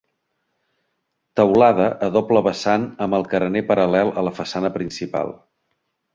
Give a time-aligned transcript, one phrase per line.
[1.39, 5.33] Teulada a doble vessant amb el carener paral·lel a la façana principal.